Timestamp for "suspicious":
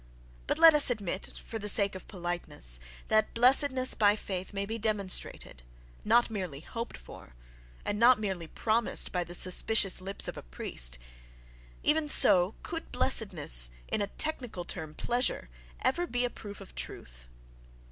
9.35-10.01